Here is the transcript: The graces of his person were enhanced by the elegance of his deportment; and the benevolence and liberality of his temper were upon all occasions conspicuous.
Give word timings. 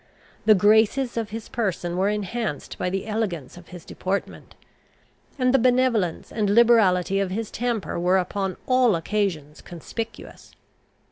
The 0.47 0.55
graces 0.55 1.15
of 1.15 1.29
his 1.29 1.47
person 1.47 1.95
were 1.95 2.09
enhanced 2.09 2.79
by 2.79 2.89
the 2.89 3.05
elegance 3.05 3.55
of 3.55 3.67
his 3.67 3.85
deportment; 3.85 4.55
and 5.37 5.53
the 5.53 5.59
benevolence 5.59 6.31
and 6.31 6.49
liberality 6.49 7.19
of 7.19 7.29
his 7.29 7.51
temper 7.51 7.99
were 7.99 8.17
upon 8.17 8.57
all 8.65 8.95
occasions 8.95 9.61
conspicuous. 9.61 10.55